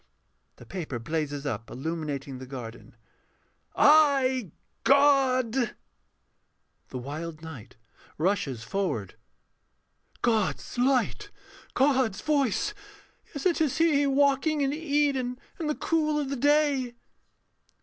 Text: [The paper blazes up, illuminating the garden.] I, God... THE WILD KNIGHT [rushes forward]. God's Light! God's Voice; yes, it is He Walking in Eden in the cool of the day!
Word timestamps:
[The 0.55 0.65
paper 0.65 0.97
blazes 0.97 1.45
up, 1.45 1.69
illuminating 1.69 2.39
the 2.39 2.47
garden.] 2.47 2.95
I, 3.75 4.49
God... 4.83 5.75
THE 6.89 6.97
WILD 6.97 7.43
KNIGHT 7.43 7.75
[rushes 8.17 8.63
forward]. 8.63 9.13
God's 10.23 10.79
Light! 10.79 11.29
God's 11.75 12.19
Voice; 12.21 12.73
yes, 13.27 13.45
it 13.45 13.61
is 13.61 13.77
He 13.77 14.07
Walking 14.07 14.61
in 14.61 14.73
Eden 14.73 15.37
in 15.59 15.67
the 15.67 15.75
cool 15.75 16.19
of 16.19 16.31
the 16.31 16.35
day! 16.35 16.95